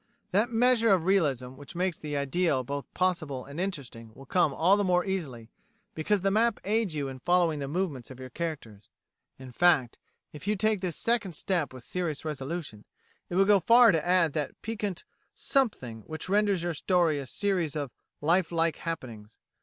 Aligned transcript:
That 0.31 0.51
measure 0.51 0.89
of 0.91 1.05
realism 1.05 1.49
which 1.49 1.75
makes 1.75 1.95
the 1.95 2.17
ideal 2.17 2.63
both 2.63 2.91
possible 2.95 3.45
and 3.45 3.59
interesting 3.59 4.11
will 4.15 4.25
come 4.25 4.51
all 4.51 4.75
the 4.75 4.83
more 4.83 5.05
easily, 5.05 5.51
because 5.93 6.21
the 6.21 6.31
map 6.31 6.59
aids 6.63 6.95
you 6.95 7.07
in 7.07 7.19
following 7.19 7.59
the 7.59 7.67
movements 7.67 8.09
of 8.09 8.19
your 8.19 8.31
characters; 8.31 8.89
in 9.37 9.51
fact, 9.51 9.99
if 10.33 10.47
you 10.47 10.55
take 10.55 10.81
this 10.81 10.97
second 10.97 11.33
step 11.35 11.71
with 11.71 11.83
serious 11.83 12.25
resolution, 12.25 12.83
it 13.29 13.35
will 13.35 13.45
go 13.45 13.59
far 13.59 13.91
to 13.91 14.03
add 14.03 14.33
that 14.33 14.59
piquant 14.63 15.03
something 15.35 16.01
which 16.07 16.27
renders 16.29 16.63
your 16.63 16.73
story 16.73 17.19
a 17.19 17.27
series 17.27 17.75
of 17.75 17.91
life 18.21 18.51
like 18.51 18.77
happenings. 18.77 19.37